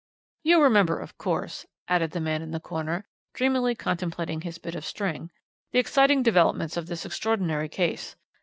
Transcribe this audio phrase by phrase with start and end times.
[0.41, 3.05] "You remember, of course," added the man in the corner,
[3.35, 5.29] dreamily contemplating his bit of string,
[5.73, 8.15] "the exciting developments of this extraordinary case.